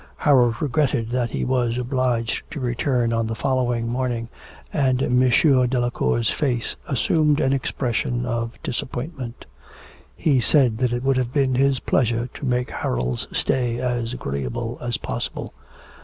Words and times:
Harold 0.17 0.59
regretted 0.63 1.11
that 1.11 1.29
he 1.29 1.45
was 1.45 1.77
obliged 1.77 2.49
to 2.49 2.59
return 2.59 3.13
on 3.13 3.27
the 3.27 3.35
following 3.35 3.87
morning, 3.87 4.27
and 4.73 5.03
M. 5.03 5.19
Delacour's 5.67 6.31
face 6.31 6.75
assumed 6.87 7.39
an 7.39 7.53
expression 7.53 8.25
of 8.25 8.57
disappointment. 8.63 9.45
He 10.15 10.41
said 10.41 10.79
that 10.79 10.91
it 10.91 11.03
would 11.03 11.17
have 11.17 11.31
been 11.31 11.53
his 11.53 11.79
pleasure 11.79 12.25
to 12.33 12.45
make 12.47 12.71
Harold's 12.71 13.27
stay 13.31 13.79
as 13.79 14.11
agreeable 14.13 14.79
as 14.81 14.97
possible. 14.97 15.53